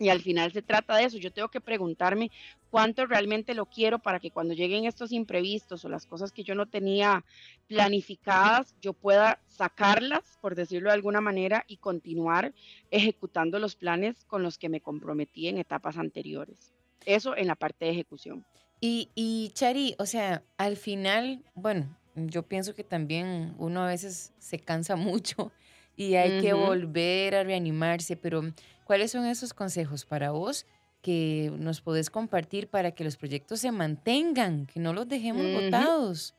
Y 0.04 0.10
al 0.10 0.22
final 0.22 0.52
se 0.52 0.62
trata 0.62 0.98
de 0.98 1.06
eso. 1.06 1.18
Yo 1.18 1.32
tengo 1.32 1.48
que 1.48 1.62
preguntarme 1.62 2.30
cuánto 2.70 3.06
realmente 3.06 3.54
lo 3.54 3.68
quiero 3.68 4.00
para 4.00 4.20
que 4.20 4.32
cuando 4.32 4.54
lleguen 4.54 4.84
estos 4.84 5.14
imprevistos 5.14 5.86
o 5.86 5.90
las 5.90 6.06
cosas 6.06 6.34
que 6.34 6.44
yo 6.44 6.56
no 6.56 6.66
tenía 6.66 7.24
planificadas, 7.68 8.76
yo 8.82 8.92
pueda 8.92 9.40
sacarlas, 9.48 10.38
por 10.42 10.56
decirlo 10.56 10.90
de 10.90 10.96
alguna 10.96 11.22
manera, 11.22 11.64
y 11.70 11.78
continuar 11.78 12.54
ejecutando 12.92 13.60
los 13.60 13.78
planes 13.78 14.26
con 14.26 14.44
los 14.44 14.58
que 14.58 14.68
me 14.68 14.82
comprometí 14.82 15.48
en 15.48 15.58
etapas 15.58 15.98
anteriores. 15.98 16.74
Eso 17.06 17.38
en 17.38 17.48
la 17.48 17.56
parte 17.56 17.86
de 17.86 17.92
ejecución. 17.92 18.46
Y, 18.82 19.10
y 19.16 19.52
Chari, 19.54 19.96
o 20.00 20.06
sea, 20.06 20.44
al 20.58 20.76
final, 20.76 21.46
bueno, 21.56 21.98
yo 22.16 22.44
pienso 22.44 22.76
que 22.76 22.84
también 22.84 23.56
uno 23.58 23.84
a 23.84 23.88
veces 23.88 24.34
se 24.38 24.60
cansa 24.60 24.96
mucho 24.98 25.54
y 25.96 26.16
hay 26.16 26.34
que 26.34 26.54
volver 26.54 27.36
a 27.36 27.44
reanimarse, 27.44 28.18
pero 28.18 28.42
¿cuáles 28.84 29.12
son 29.12 29.26
esos 29.26 29.54
consejos 29.54 30.06
para 30.06 30.32
vos 30.32 30.66
que 31.02 31.52
nos 31.58 31.82
podés 31.82 32.10
compartir 32.10 32.70
para 32.70 32.92
que 32.94 33.04
los 33.04 33.18
proyectos 33.18 33.60
se 33.62 33.72
mantengan, 33.72 34.66
que 34.66 34.80
no 34.80 34.94
los 34.94 35.08
dejemos 35.08 35.50
Ujú. 35.50 35.52
botados? 35.52 36.36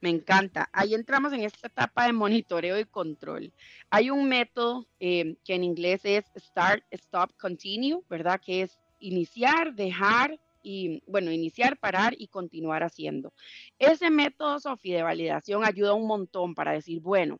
Me 0.00 0.08
encanta. 0.10 0.68
Ahí 0.72 0.94
entramos 0.94 1.32
en 1.32 1.42
esta 1.42 1.66
etapa 1.66 2.06
de 2.06 2.12
monitoreo 2.12 2.78
y 2.78 2.84
control. 2.86 3.52
Hay 3.90 4.08
un 4.10 4.28
método 4.28 4.88
eh, 4.98 5.36
que 5.44 5.54
en 5.54 5.64
inglés 5.64 6.00
es 6.04 6.24
Start, 6.36 6.84
Stop, 6.90 7.32
Continue, 7.38 8.00
¿verdad? 8.08 8.40
Que 8.44 8.62
es 8.62 8.78
iniciar, 8.98 9.74
dejar 9.74 10.40
y, 10.62 11.02
bueno, 11.06 11.30
iniciar, 11.32 11.78
parar 11.78 12.14
y 12.16 12.28
continuar 12.28 12.82
haciendo. 12.82 13.32
Ese 13.78 14.10
método, 14.10 14.58
Sofi, 14.60 14.92
de 14.92 15.02
validación 15.02 15.64
ayuda 15.64 15.94
un 15.94 16.06
montón 16.06 16.54
para 16.54 16.72
decir, 16.72 17.00
bueno, 17.00 17.38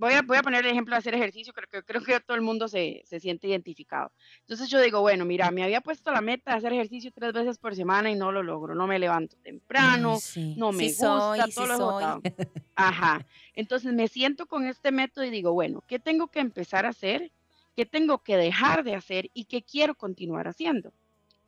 voy 0.00 0.14
a, 0.14 0.22
voy 0.22 0.38
a 0.38 0.42
poner 0.42 0.64
el 0.64 0.72
ejemplo 0.72 0.94
de 0.94 0.98
hacer 0.98 1.14
ejercicio, 1.14 1.52
creo 1.52 1.68
que, 1.68 1.82
creo 1.82 2.02
que 2.02 2.18
todo 2.20 2.34
el 2.34 2.42
mundo 2.42 2.68
se, 2.68 3.02
se 3.04 3.20
siente 3.20 3.48
identificado. 3.48 4.10
Entonces 4.40 4.68
yo 4.70 4.80
digo, 4.80 5.02
bueno, 5.02 5.26
mira, 5.26 5.50
me 5.50 5.62
había 5.62 5.82
puesto 5.82 6.10
la 6.10 6.22
meta 6.22 6.52
de 6.52 6.56
hacer 6.56 6.72
ejercicio 6.72 7.12
tres 7.14 7.32
veces 7.34 7.58
por 7.58 7.76
semana 7.76 8.10
y 8.10 8.14
no 8.14 8.32
lo 8.32 8.42
logro, 8.42 8.74
no 8.74 8.86
me 8.86 8.98
levanto 8.98 9.36
temprano, 9.42 10.18
sí, 10.18 10.54
no 10.56 10.72
me 10.72 10.84
sí 10.84 10.90
gusta, 10.90 11.06
soy, 11.06 11.38
todo 11.52 11.66
sí 11.66 11.68
lo 11.68 11.74
he 11.74 11.76
soy. 11.76 12.22
Ajá. 12.74 13.26
Entonces 13.54 13.92
me 13.92 14.08
siento 14.08 14.46
con 14.46 14.66
este 14.66 14.90
método 14.90 15.24
y 15.24 15.30
digo, 15.30 15.52
bueno, 15.52 15.84
¿qué 15.86 15.98
tengo 15.98 16.28
que 16.28 16.40
empezar 16.40 16.86
a 16.86 16.90
hacer? 16.90 17.30
¿Qué 17.76 17.84
tengo 17.84 18.22
que 18.22 18.36
dejar 18.36 18.82
de 18.84 18.94
hacer? 18.94 19.30
¿Y 19.34 19.44
qué 19.44 19.62
quiero 19.62 19.94
continuar 19.94 20.48
haciendo? 20.48 20.92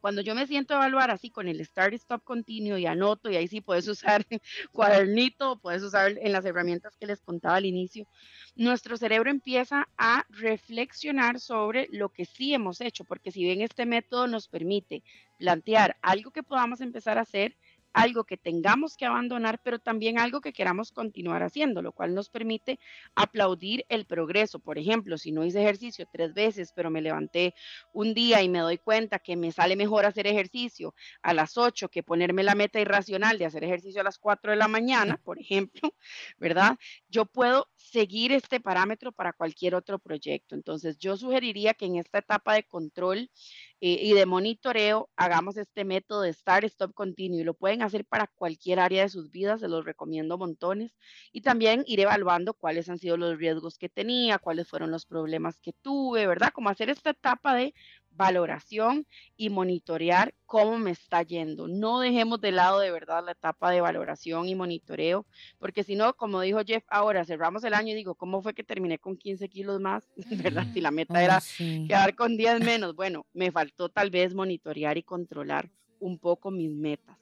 Cuando 0.03 0.21
yo 0.21 0.35
me 0.35 0.49
siento 0.49 0.75
a 0.75 0.79
evaluar 0.79 1.13
así 1.13 1.31
con 1.31 1.47
el 1.47 1.65
Start 1.65 1.95
Stop 1.95 2.25
continuo 2.25 2.77
y 2.77 2.87
anoto, 2.87 3.31
y 3.31 3.37
ahí 3.37 3.47
sí 3.47 3.61
puedes 3.61 3.87
usar 3.89 4.27
cuadernito, 4.73 5.61
puedes 5.61 5.81
usar 5.85 6.19
en 6.21 6.33
las 6.33 6.45
herramientas 6.45 6.97
que 6.97 7.07
les 7.07 7.23
contaba 7.23 7.55
al 7.55 7.67
inicio, 7.67 8.09
nuestro 8.57 8.97
cerebro 8.97 9.31
empieza 9.31 9.89
a 9.97 10.27
reflexionar 10.29 11.39
sobre 11.39 11.87
lo 11.93 12.09
que 12.09 12.25
sí 12.25 12.53
hemos 12.53 12.81
hecho, 12.81 13.05
porque 13.05 13.31
si 13.31 13.45
bien 13.45 13.61
este 13.61 13.87
método 13.87 14.27
nos 14.27 14.49
permite 14.49 15.05
plantear 15.39 15.97
algo 16.03 16.33
que 16.33 16.43
podamos 16.43 16.81
empezar 16.81 17.17
a 17.17 17.21
hacer, 17.23 17.57
algo 17.93 18.25
que 18.25 18.37
tengamos 18.37 18.97
que 18.97 19.07
abandonar, 19.07 19.61
pero 19.63 19.79
también 19.79 20.19
algo 20.19 20.41
que 20.41 20.53
queramos 20.53 20.93
continuar 20.93 21.43
haciendo, 21.43 21.83
lo 21.83 21.93
cual 21.93 22.15
nos 22.15 22.29
permite 22.29 22.79
aplaudir 23.15 23.85
el 23.89 24.07
progreso. 24.07 24.59
Por 24.59 24.79
ejemplo, 24.79 25.19
si 25.19 25.33
no 25.33 25.45
hice 25.45 25.63
ejercicio 25.63 26.07
tres 26.11 26.35
veces, 26.35 26.73
pero 26.75 26.91
me 26.91 27.03
levanté 27.03 27.55
un 27.93 28.15
día 28.15 28.43
y 28.43 28.49
me 28.49 28.61
doy 28.61 28.79
cuenta 28.79 29.19
que 29.19 29.37
me 29.37 29.53
sale 29.53 29.77
mejor 29.77 30.05
hacer 30.07 30.27
ejercicio 30.27 30.95
a 31.23 31.35
las 31.35 31.57
8 31.57 31.89
que 31.89 32.03
ponerme 32.03 32.43
la 32.43 32.55
meta 32.55 32.81
irracional 32.81 33.39
de 33.39 33.47
hacer 33.47 33.65
ejercicio 33.65 34.01
a 34.01 34.05
las 34.05 34.19
4 34.19 34.53
de 34.53 34.57
la 34.57 34.69
mañana, 34.69 35.21
por 35.23 35.39
ejemplo, 35.39 35.95
¿verdad? 36.39 36.79
Yo 37.09 37.27
puedo 37.27 37.69
seguir 37.77 38.33
este 38.33 38.61
parámetro 38.61 39.13
para 39.13 39.33
cualquier 39.33 39.75
otro 39.75 39.99
proyecto. 39.99 40.55
Entonces, 40.55 40.99
yo 40.99 41.17
sugeriría 41.17 41.75
que 41.75 41.87
en 41.87 41.97
esta 41.97 42.19
etapa 42.19 42.55
de 42.55 42.65
control 42.65 43.31
y 43.85 44.13
de 44.13 44.27
monitoreo 44.27 45.11
hagamos 45.17 45.57
este 45.57 45.85
método 45.85 46.23
de 46.23 46.33
Start, 46.33 46.65
Stop, 46.67 46.95
Continue. 46.95 47.41
Y 47.41 47.45
lo 47.45 47.55
pueden 47.55 47.83
hacer 47.83 48.05
para 48.05 48.29
cualquier 48.29 48.79
área 48.79 49.03
de 49.03 49.09
sus 49.09 49.33
vidas, 49.33 49.61
se 49.61 49.67
los 49.69 49.85
recomiendo 49.85 50.39
montones. 50.39 50.97
Y 51.33 51.41
también 51.41 51.83
ir 51.87 51.99
evaluando 51.99 52.55
cuáles 52.55 52.89
han 52.89 52.99
sido 52.99 53.17
los 53.17 53.39
riesgos 53.39 53.79
que 53.79 53.89
tenía, 53.89 54.39
cuáles 54.39 54.69
fueron 54.69 54.93
los 54.93 55.05
problemas 55.05 55.59
que 55.61 55.73
tuve, 55.73 56.29
¿verdad? 56.29 56.53
Como 56.53 56.69
hacer 56.69 56.91
esta 56.91 57.11
etapa 57.11 57.57
de 57.57 57.75
valoración 58.15 59.07
y 59.37 59.51
monitorear 59.51 60.35
cómo 60.47 60.79
me 60.79 60.91
está 60.91 61.23
yendo. 61.23 61.69
No 61.69 62.01
dejemos 62.01 62.41
de 62.41 62.53
lado 62.53 62.79
de 62.81 62.91
verdad 62.91 63.25
la 63.25 63.33
etapa 63.33 63.71
de 63.71 63.81
valoración 63.81 64.49
y 64.49 64.55
monitoreo, 64.55 65.27
porque 65.59 65.83
si 65.83 65.97
no, 65.97 66.15
como 66.15 66.41
dijo 66.41 66.61
Jeff, 66.67 66.85
ahora 66.89 67.25
cerramos 67.25 67.65
el 67.65 67.75
año 67.75 67.93
y 67.93 67.95
digo, 67.95 68.15
¿cómo 68.15 68.43
fue 68.43 68.55
que 68.55 68.65
terminé 68.65 68.99
con 68.99 69.17
15 69.17 69.49
kilos 69.49 69.81
más? 69.81 70.09
¿Verdad? 70.57 70.67
Si 70.73 70.81
la 70.81 70.91
meta 70.91 71.23
era 71.23 71.41
sí. 71.41 71.87
quedar 71.89 72.15
con 72.15 72.37
10 72.37 72.61
menos. 72.61 72.95
Bueno, 72.95 73.27
me 73.33 73.51
faltó 73.51 73.89
tal 73.89 74.11
vez 74.11 74.35
monitorear 74.35 74.99
y 74.99 75.03
controlar 75.03 75.71
un 75.99 76.19
poco 76.19 76.51
mis 76.51 76.71
metas. 76.71 77.17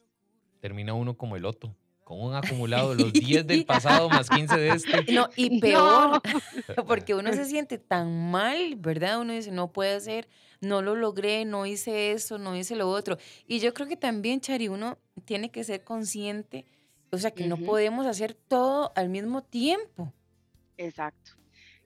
Termina 0.60 0.94
uno 0.94 1.16
como 1.16 1.36
el 1.36 1.44
otro, 1.44 1.74
con 2.10 2.22
un 2.22 2.34
acumulado 2.34 2.96
de 2.96 3.04
los 3.04 3.12
10 3.12 3.46
del 3.46 3.64
pasado 3.64 4.08
más 4.08 4.28
15 4.28 4.56
de 4.58 4.68
este. 4.70 5.04
No, 5.14 5.28
y 5.36 5.48
No. 5.48 5.60
peor, 5.60 6.22
porque 6.88 7.14
uno 7.14 7.32
se 7.32 7.44
siente 7.44 7.78
tan 7.78 8.32
mal, 8.32 8.74
¿verdad? 8.74 9.20
Uno 9.20 9.32
dice, 9.32 9.52
no 9.52 9.70
puede 9.70 10.00
ser, 10.00 10.28
no 10.60 10.82
lo 10.82 10.96
logré, 10.96 11.44
no 11.44 11.66
hice 11.66 12.10
eso, 12.10 12.36
no 12.36 12.56
hice 12.56 12.74
lo 12.74 12.90
otro. 12.90 13.16
Y 13.46 13.60
yo 13.60 13.72
creo 13.72 13.86
que 13.86 13.96
también, 13.96 14.40
Chari, 14.40 14.66
uno 14.66 14.98
tiene 15.24 15.52
que 15.52 15.62
ser 15.62 15.84
consciente, 15.84 16.66
o 17.12 17.18
sea, 17.18 17.30
que 17.30 17.46
no 17.46 17.56
podemos 17.58 18.06
hacer 18.06 18.34
todo 18.34 18.90
al 18.96 19.08
mismo 19.08 19.44
tiempo. 19.44 20.12
Exacto, 20.78 21.32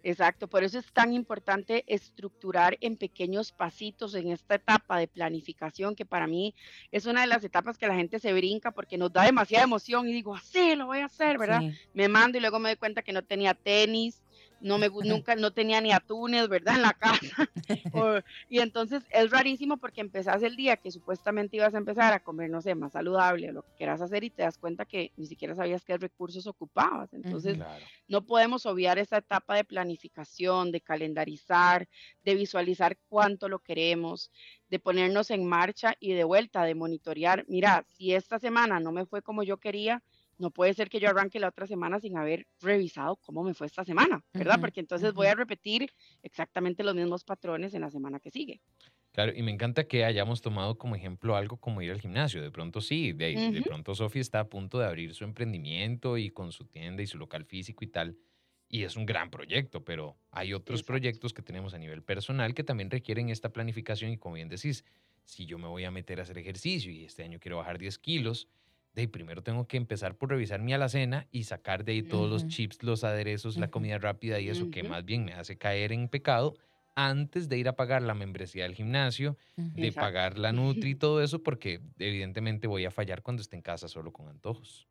exacto. 0.04 0.48
Por 0.48 0.62
eso 0.62 0.78
es 0.78 0.92
tan 0.92 1.12
importante 1.12 1.84
estructurar 1.86 2.78
en 2.80 2.96
pequeños 2.96 3.52
pasitos 3.52 4.14
en 4.14 4.30
esta 4.30 4.54
etapa 4.54 4.98
de 4.98 5.08
planificación, 5.08 5.96
que 5.96 6.04
para 6.04 6.26
mí 6.26 6.54
es 6.92 7.06
una 7.06 7.22
de 7.22 7.26
las 7.26 7.42
etapas 7.42 7.78
que 7.78 7.88
la 7.88 7.94
gente 7.94 8.18
se 8.18 8.32
brinca 8.32 8.70
porque 8.70 8.96
nos 8.98 9.12
da 9.12 9.24
demasiada 9.24 9.64
emoción 9.64 10.08
y 10.08 10.12
digo, 10.12 10.34
así 10.34 10.76
lo 10.76 10.86
voy 10.86 10.98
a 10.98 11.06
hacer, 11.06 11.38
¿verdad? 11.38 11.60
Sí. 11.60 11.72
Me 11.94 12.08
mando 12.08 12.38
y 12.38 12.40
luego 12.40 12.58
me 12.58 12.68
doy 12.68 12.76
cuenta 12.76 13.02
que 13.02 13.12
no 13.12 13.22
tenía 13.22 13.54
tenis, 13.54 14.23
no 14.64 14.78
me 14.78 14.88
nunca 14.88 15.36
no 15.36 15.52
tenía 15.52 15.80
ni 15.80 15.92
atunes, 15.92 16.48
¿verdad? 16.48 16.76
En 16.76 16.82
la 16.82 16.94
casa. 16.94 17.20
O- 17.90 18.18
y 18.48 18.58
entonces 18.60 19.06
es 19.10 19.30
rarísimo 19.30 19.78
porque 19.78 20.00
empezás 20.00 20.42
el 20.42 20.56
día 20.56 20.76
que 20.78 20.90
supuestamente 20.90 21.56
ibas 21.58 21.74
a 21.74 21.78
empezar 21.78 22.12
a 22.12 22.20
comer, 22.20 22.50
no 22.50 22.60
sé, 22.60 22.74
más 22.74 22.92
saludable 22.92 23.50
o 23.50 23.52
lo 23.52 23.62
que 23.62 23.72
quieras 23.76 24.00
hacer 24.00 24.24
y 24.24 24.30
te 24.30 24.42
das 24.42 24.58
cuenta 24.58 24.84
que 24.86 25.12
ni 25.16 25.26
siquiera 25.26 25.54
sabías 25.54 25.84
qué 25.84 25.96
recursos 25.98 26.46
ocupabas. 26.46 27.12
Entonces, 27.12 27.58
Claro. 27.58 27.92
no 28.08 28.24
podemos 28.26 28.66
obviar 28.66 28.98
esa 28.98 29.18
etapa 29.18 29.56
de 29.56 29.64
planificación, 29.64 30.72
de 30.72 30.80
calendarizar, 30.80 31.88
de 32.22 32.34
visualizar 32.34 32.98
cuánto 33.08 33.48
lo 33.48 33.60
queremos, 33.60 34.30
de 34.68 34.78
ponernos 34.80 35.30
en 35.30 35.46
marcha 35.46 35.94
y 36.00 36.12
de 36.12 36.24
vuelta, 36.24 36.64
de 36.64 36.74
monitorear. 36.74 37.44
Mira, 37.48 37.84
si 37.88 38.12
esta 38.14 38.38
semana 38.38 38.80
no 38.80 38.92
me 38.92 39.06
fue 39.06 39.22
como 39.22 39.42
yo 39.42 39.58
quería, 39.58 40.02
no 40.44 40.52
puede 40.52 40.74
ser 40.74 40.88
que 40.90 41.00
yo 41.00 41.08
arranque 41.10 41.40
la 41.40 41.48
otra 41.48 41.66
semana 41.66 42.00
sin 42.00 42.16
haber 42.18 42.46
revisado 42.60 43.16
cómo 43.18 43.42
me 43.44 43.54
fue 43.54 43.66
esta 43.68 43.84
semana, 43.84 44.22
¿verdad? 44.36 44.58
Ujú, 44.58 44.60
Porque 44.60 44.80
entonces 44.80 45.14
voy 45.14 45.28
a 45.28 45.34
repetir 45.34 45.90
exactamente 46.22 46.84
los 46.84 46.94
mismos 46.96 47.24
patrones 47.24 47.74
en 47.74 47.82
la 47.82 47.90
semana 47.90 48.20
que 48.20 48.30
sigue. 48.30 48.62
Claro, 49.12 49.32
y 49.34 49.42
me 49.42 49.52
encanta 49.52 49.86
que 49.86 50.04
hayamos 50.04 50.40
tomado 50.42 50.76
como 50.76 50.96
ejemplo 50.96 51.36
algo 51.36 51.56
como 51.58 51.80
ir 51.82 51.92
al 51.92 52.00
gimnasio. 52.00 52.42
De 52.42 52.50
pronto 52.50 52.80
sí, 52.80 53.12
de, 53.12 53.24
ahí- 53.26 53.40
de 53.46 53.62
Ujú, 53.62 53.62
pronto 53.62 53.94
Sofía 53.94 54.20
está 54.20 54.40
a 54.40 54.48
punto 54.48 54.78
de 54.80 54.86
abrir 54.86 55.14
su 55.14 55.22
emprendimiento 55.24 56.18
y 56.18 56.30
con 56.30 56.50
su 56.52 56.64
tienda 56.66 57.02
y 57.02 57.06
su 57.06 57.16
local 57.18 57.44
físico 57.44 57.84
y 57.84 57.88
tal. 57.88 58.18
Y 58.68 58.82
es 58.82 58.96
un 58.96 59.06
gran 59.06 59.30
proyecto, 59.30 59.84
pero 59.84 60.18
hay 60.32 60.52
otros 60.52 60.82
Exacto. 60.82 60.82
proyectos 60.82 61.32
que 61.32 61.42
tenemos 61.42 61.74
a 61.74 61.78
nivel 61.78 62.02
personal 62.02 62.54
que 62.54 62.64
también 62.64 62.90
requieren 62.90 63.28
esta 63.28 63.52
planificación 63.52 64.10
y 64.10 64.18
como 64.18 64.34
bien 64.34 64.48
decís, 64.48 64.84
si 65.24 65.46
yo 65.46 65.58
me 65.58 65.68
voy 65.68 65.84
a 65.84 65.92
meter 65.92 66.18
a 66.18 66.24
hacer 66.24 66.38
ejercicio 66.38 66.90
y 66.90 67.04
este 67.04 67.22
año 67.22 67.38
quiero 67.38 67.58
bajar 67.58 67.78
10 67.78 67.98
kilos, 67.98 68.48
de 68.94 69.02
ahí 69.02 69.06
primero 69.08 69.42
tengo 69.42 69.66
que 69.66 69.76
empezar 69.76 70.16
por 70.16 70.30
revisar 70.30 70.60
mi 70.62 70.72
alacena 70.72 71.28
y 71.30 71.44
sacar 71.44 71.84
de 71.84 71.92
ahí 71.92 72.02
todos 72.02 72.30
los 72.30 72.46
chips, 72.46 72.82
los 72.82 73.04
aderezos, 73.04 73.58
la 73.58 73.68
comida 73.70 73.98
rápida 73.98 74.40
y 74.40 74.48
eso 74.48 74.70
que 74.70 74.84
más 74.84 75.04
bien 75.04 75.24
me 75.24 75.32
hace 75.34 75.58
caer 75.58 75.92
en 75.92 76.08
pecado 76.08 76.54
antes 76.94 77.48
de 77.48 77.58
ir 77.58 77.68
a 77.68 77.76
pagar 77.76 78.02
la 78.02 78.14
membresía 78.14 78.64
del 78.64 78.74
gimnasio 78.74 79.36
de 79.72 79.92
Exacto. 79.92 79.92
pagar 79.92 80.38
la 80.38 80.52
Nutri 80.52 80.90
y 80.90 80.94
todo 80.96 81.20
eso, 81.22 81.42
porque 81.42 81.80
evidentemente 81.98 82.68
voy 82.68 82.84
a 82.84 82.90
fallar 82.92 83.22
cuando 83.22 83.42
esté 83.42 83.56
en 83.56 83.62
casa 83.62 83.88
solo 83.88 84.12
con 84.12 84.28
antojos. 84.28 84.88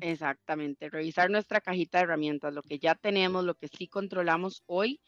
Exactamente, 0.00 0.90
revisar 0.90 1.30
nuestra 1.30 1.60
cajita 1.62 1.98
de 1.98 2.04
herramientas, 2.04 2.52
lo 2.52 2.62
que 2.62 2.78
ya 2.78 2.94
tenemos, 2.94 3.44
lo 3.44 3.54
que 3.54 3.68
sí 3.68 3.88
controlamos 3.88 4.62
hoy, 4.66 5.00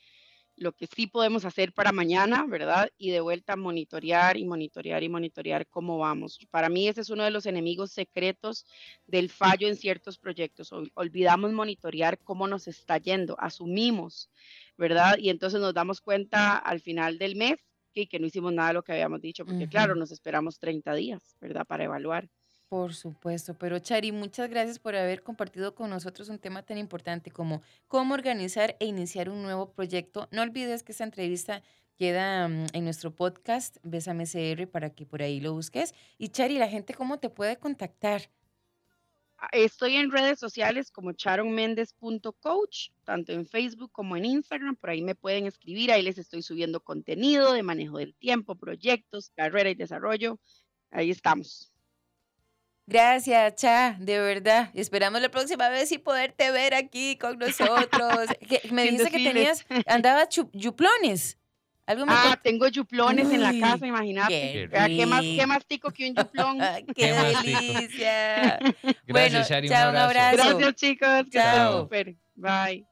lo 0.58 0.72
que 0.72 0.86
sí 0.86 1.06
podemos 1.06 1.44
hacer 1.44 1.72
para 1.72 1.92
mañana, 1.92 2.44
¿verdad? 2.48 2.90
Y 2.98 3.10
de 3.10 3.20
vuelta 3.20 3.56
monitorear 3.56 4.36
y 4.36 4.44
monitorear 4.44 5.02
y 5.02 5.08
monitorear 5.08 5.66
cómo 5.68 5.98
vamos. 5.98 6.38
Para 6.50 6.68
mí 6.68 6.88
ese 6.88 7.00
es 7.02 7.10
uno 7.10 7.24
de 7.24 7.30
los 7.30 7.46
enemigos 7.46 7.92
secretos 7.92 8.66
del 9.06 9.30
fallo 9.30 9.68
en 9.68 9.76
ciertos 9.76 10.18
proyectos. 10.18 10.72
Ol- 10.72 10.90
Olvidamos 10.94 11.52
monitorear 11.52 12.18
cómo 12.18 12.46
nos 12.48 12.66
está 12.68 12.98
yendo, 12.98 13.36
asumimos, 13.38 14.30
¿verdad? 14.76 15.16
Y 15.18 15.30
entonces 15.30 15.60
nos 15.60 15.74
damos 15.74 16.00
cuenta 16.00 16.56
al 16.58 16.80
final 16.80 17.18
del 17.18 17.36
mes 17.36 17.56
que, 17.94 18.08
que 18.08 18.18
no 18.18 18.26
hicimos 18.26 18.52
nada 18.52 18.68
de 18.68 18.74
lo 18.74 18.82
que 18.82 18.92
habíamos 18.92 19.20
dicho, 19.20 19.44
porque 19.46 19.64
claro, 19.68 19.94
nos 19.94 20.10
esperamos 20.10 20.58
30 20.58 20.94
días, 20.94 21.36
¿verdad? 21.40 21.66
Para 21.66 21.84
evaluar. 21.84 22.28
Por 22.68 22.94
supuesto, 22.94 23.54
pero 23.54 23.78
Chari, 23.78 24.12
muchas 24.12 24.50
gracias 24.50 24.78
por 24.78 24.94
haber 24.94 25.22
compartido 25.22 25.74
con 25.74 25.88
nosotros 25.88 26.28
un 26.28 26.38
tema 26.38 26.62
tan 26.62 26.76
importante 26.76 27.30
como 27.30 27.62
cómo 27.86 28.12
organizar 28.12 28.76
e 28.78 28.84
iniciar 28.84 29.30
un 29.30 29.42
nuevo 29.42 29.72
proyecto. 29.72 30.28
No 30.32 30.42
olvides 30.42 30.82
que 30.82 30.92
esta 30.92 31.04
entrevista 31.04 31.62
queda 31.96 32.46
mm, 32.46 32.66
en 32.74 32.84
nuestro 32.84 33.14
podcast 33.14 33.78
Bésame 33.82 34.24
CR 34.26 34.66
para 34.66 34.90
que 34.90 35.06
por 35.06 35.22
ahí 35.22 35.40
lo 35.40 35.54
busques. 35.54 35.94
Y 36.18 36.28
Chari, 36.28 36.58
la 36.58 36.68
gente, 36.68 36.92
¿cómo 36.92 37.18
te 37.18 37.30
puede 37.30 37.56
contactar? 37.56 38.30
Ah, 39.38 39.48
Estoy 39.52 39.96
en 39.96 40.10
redes 40.10 40.38
sociales 40.38 40.90
como 40.90 41.12
charonmendez.coach, 41.12 42.90
tanto 43.04 43.32
en 43.32 43.46
Facebook 43.46 43.92
como 43.92 44.14
en 44.16 44.26
Instagram. 44.26 44.76
Por 44.76 44.90
ahí 44.90 45.00
me 45.00 45.14
pueden 45.14 45.46
escribir. 45.46 45.90
Ahí 45.90 46.02
les 46.02 46.18
estoy 46.18 46.42
subiendo 46.42 46.80
contenido 46.80 47.54
de 47.54 47.62
manejo 47.62 47.96
del 47.96 48.14
tiempo, 48.14 48.56
proyectos, 48.56 49.30
carrera 49.30 49.70
y 49.70 49.74
desarrollo. 49.74 50.38
Ahí 50.90 51.10
estamos. 51.10 51.72
Gracias, 52.88 53.54
Cha, 53.56 53.96
de 53.98 54.18
verdad. 54.18 54.70
Esperamos 54.74 55.20
la 55.20 55.28
próxima 55.28 55.68
vez 55.68 55.92
y 55.92 55.98
poderte 55.98 56.50
ver 56.50 56.72
aquí 56.74 57.16
con 57.16 57.38
nosotros. 57.38 58.28
Que- 58.48 58.62
Me 58.72 58.84
dijiste 58.84 59.10
que 59.10 59.18
tenías, 59.22 59.66
andaba 59.86 60.26
chu- 60.28 60.48
yuplones. 60.54 61.36
Algo 61.86 62.04
Ah, 62.08 62.32
cont- 62.34 62.42
tengo 62.42 62.68
yuplones 62.68 63.30
en 63.30 63.42
la 63.42 63.52
casa, 63.60 63.86
imagínate. 63.86 64.68
qué 64.70 64.96
¿Qué 64.96 65.06
más, 65.06 65.20
qué 65.22 65.46
más 65.46 65.64
tico 65.66 65.90
que 65.90 66.08
un 66.10 66.16
yuplón? 66.16 66.58
¡Qué 66.88 66.94
Qué 66.94 67.12
delicia! 67.12 68.58
Gracias, 68.82 69.04
bueno, 69.06 69.42
Shari, 69.42 69.68
un 69.68 69.72
chao, 69.74 69.90
un 69.90 69.96
abrazo. 69.96 70.28
abrazo. 70.28 70.58
Gracias, 70.58 70.74
chicos. 70.76 71.24
Que 71.30 71.38
Chao. 71.38 71.80
súper. 71.82 72.16
Bye. 72.36 72.86